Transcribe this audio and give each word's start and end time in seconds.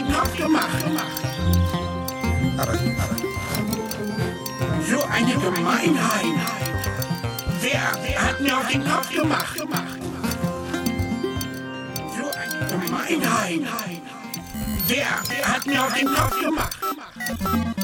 den 0.00 0.12
Kopf 0.12 0.36
gemacht. 0.36 0.84
Aber, 2.56 2.72
aber 2.72 2.78
so 4.88 5.02
eine 5.04 5.34
Gemeinheit. 5.34 6.24
Wer, 7.60 8.22
hat 8.22 8.40
mir 8.40 8.56
auf 8.56 8.68
den 8.68 8.84
Kopf 8.84 9.12
gemacht? 9.12 9.56
So 12.16 12.30
eine 12.38 12.66
Gemeinheit. 12.66 13.60
Wer, 14.86 15.06
wer 15.28 15.54
hat 15.54 15.66
mir 15.66 15.82
auf 15.84 15.94
den 15.94 16.06
Kopf 16.06 16.40
gemacht? 16.40 17.79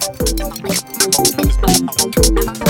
Thank 0.00 0.30
you. 2.64 2.69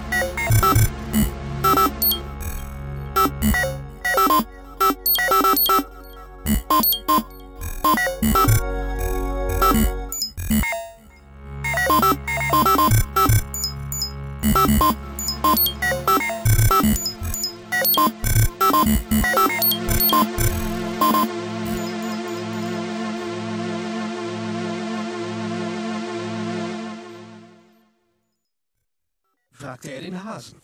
fragte 29.61 29.91
er 29.91 30.01
den 30.01 30.23
Hasen. 30.23 30.55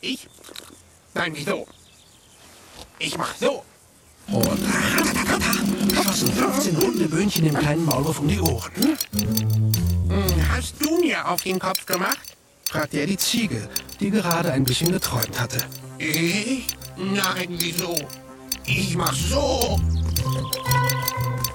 Ich? 0.00 0.28
Nein, 1.14 1.32
wieso? 1.34 1.66
Ich 2.98 3.16
mach 3.16 3.34
so. 3.36 3.64
Und 4.28 4.60
schossen 5.94 6.32
15 6.32 6.76
runde 6.76 7.08
Böhnchen 7.08 7.44
dem 7.44 7.56
kleinen 7.56 7.84
Maulwurf 7.84 8.18
um 8.20 8.28
die 8.28 8.40
Ohren. 8.40 8.72
Hm, 10.08 10.50
Hast 10.50 10.74
du 10.80 10.98
mir 11.00 11.28
auf 11.28 11.42
den 11.42 11.58
Kopf 11.58 11.86
gemacht? 11.86 12.18
fragte 12.64 12.98
er 13.00 13.06
die 13.06 13.16
Ziege, 13.16 13.68
die 14.00 14.10
gerade 14.10 14.52
ein 14.52 14.64
bisschen 14.64 14.90
geträumt 14.92 15.38
hatte. 15.38 15.58
Ich? 15.98 16.66
Nein, 16.96 17.48
wieso? 17.58 17.94
Ich 18.66 18.96
mach 18.96 19.14
so. 19.14 19.80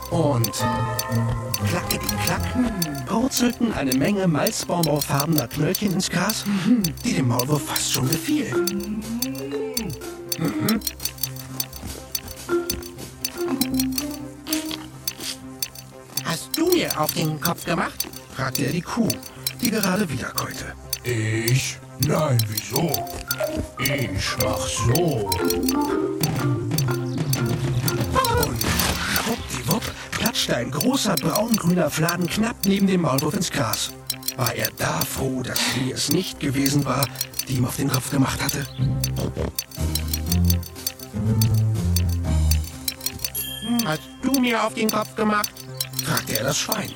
Und 0.09 0.51
klackety 1.69 2.15
klack 2.25 3.05
purzelten 3.05 3.73
eine 3.73 3.93
Menge 3.95 4.27
malzbonbonfarbener 4.27 5.47
Knöllchen 5.47 5.93
ins 5.93 6.09
Gras, 6.09 6.45
die 7.03 7.13
dem 7.13 7.27
Maulwurf 7.27 7.65
fast 7.65 7.93
schon 7.93 8.07
gefielen. 8.09 9.03
Hast 16.23 16.49
du 16.57 16.67
mir 16.67 16.99
auf 16.99 17.13
den 17.13 17.39
Kopf 17.41 17.65
gemacht? 17.65 18.07
fragte 18.35 18.65
er 18.65 18.71
die 18.71 18.81
Kuh, 18.81 19.09
die 19.61 19.71
gerade 19.71 20.07
wiederkäute. 20.09 20.73
Ich? 21.03 21.77
Nein, 22.05 22.37
wieso? 22.47 22.91
Ich 23.79 24.37
mach 24.43 24.67
so. 24.67 25.29
Klatschte 30.37 30.55
ein 30.55 30.69
großer 30.69 31.15
braungrüner 31.15 31.89
Fladen 31.89 32.27
knapp 32.27 32.57
neben 32.65 32.85
dem 32.85 33.01
Maulwurf 33.01 33.33
ins 33.33 33.49
Gras. 33.49 33.91
War 34.35 34.53
er 34.53 34.69
da 34.77 35.01
froh, 35.01 35.41
dass 35.41 35.59
sie 35.73 35.91
es 35.91 36.11
nicht 36.11 36.39
gewesen 36.39 36.85
war, 36.85 37.07
die 37.47 37.55
ihm 37.55 37.65
auf 37.65 37.77
den 37.77 37.89
Kopf 37.89 38.11
gemacht 38.11 38.39
hatte? 38.43 38.67
Hast 43.83 44.01
du 44.21 44.39
mir 44.39 44.63
auf 44.63 44.75
den 44.75 44.91
Kopf 44.91 45.15
gemacht? 45.15 45.49
fragte 46.05 46.37
er 46.37 46.43
das 46.43 46.57
Schwein. 46.59 46.91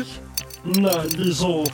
Ich? 0.00 0.20
Nein, 0.64 1.08
wieso? 1.16 1.64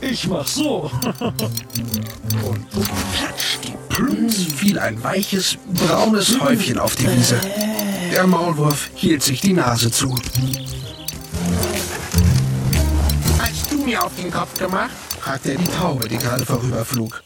Ich 0.00 0.26
mach 0.26 0.46
so. 0.46 0.90
Und 1.20 2.70
platsch, 3.12 3.58
die 3.62 3.74
Plumps 3.88 4.42
fiel 4.56 4.76
ein 4.80 5.00
weiches, 5.04 5.56
braunes 5.72 6.40
Häufchen 6.40 6.80
auf 6.80 6.96
die 6.96 7.06
Wiese. 7.06 7.40
Der 8.10 8.26
Maulwurf 8.26 8.90
hielt 8.94 9.22
sich 9.22 9.40
die 9.40 9.52
Nase 9.52 9.90
zu. 9.90 10.14
Hast 13.38 13.70
du 13.70 13.78
mir 13.84 14.04
auf 14.04 14.14
den 14.16 14.30
Kopf 14.30 14.58
gemacht? 14.58 14.90
fragte 15.20 15.52
er 15.52 15.58
die 15.58 15.68
Taube, 15.68 16.08
die 16.08 16.18
gerade 16.18 16.44
vorüberflug. 16.44 17.22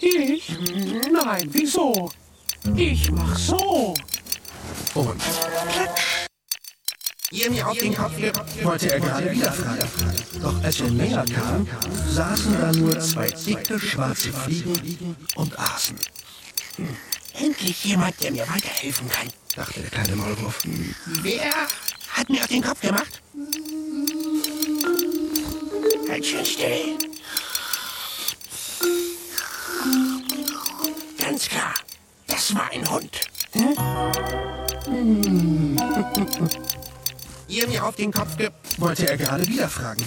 Ich? 0.00 0.56
Nein, 1.12 1.48
wieso? 1.52 2.10
Ich 2.74 3.10
mach 3.12 3.36
so. 3.38 3.94
Und 4.94 5.20
platsch, 5.72 6.26
ihr 7.30 7.50
mir 7.50 7.68
auf 7.68 7.78
den 7.78 7.94
Kopf 7.94 8.16
ge... 8.16 8.32
wollte 8.62 8.92
er 8.92 9.00
gerade 9.00 9.30
wieder 9.30 9.52
fragen. 9.52 9.88
Doch 10.42 10.64
als 10.64 10.80
er 10.80 10.90
näher 10.90 11.24
kam, 11.32 11.68
saßen 12.08 12.60
da 12.60 12.72
nur 12.72 12.98
zwei 13.00 13.28
dicke 13.28 13.78
schwarze 13.78 14.32
Fliegen 14.32 15.16
und 15.36 15.58
aßen. 15.58 15.96
Endlich 17.34 17.84
jemand, 17.84 18.20
der 18.22 18.32
mir 18.32 18.48
weiterhelfen 18.48 19.08
kann. 19.08 19.28
Dachte 19.58 19.80
der 19.80 19.90
kleine 19.90 20.14
Maulwurf. 20.14 20.60
Wer 21.22 21.50
hat 22.12 22.30
mir 22.30 22.40
auf 22.40 22.46
den 22.46 22.62
Kopf 22.62 22.80
gemacht? 22.80 23.20
Halt 26.08 26.24
schön 26.24 26.44
still. 26.44 26.96
Ganz 31.18 31.48
klar, 31.48 31.74
das 32.28 32.54
war 32.54 32.70
ein 32.70 32.88
Hund. 32.88 33.20
Ihr 37.48 37.66
mir 37.66 37.84
auf 37.84 37.96
den 37.96 38.12
Kopf 38.12 38.36
ge... 38.36 38.50
wollte 38.76 39.08
er 39.08 39.16
gerade 39.16 39.44
wieder 39.46 39.68
fragen. 39.68 40.06